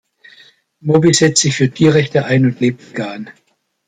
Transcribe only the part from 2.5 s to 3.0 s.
lebt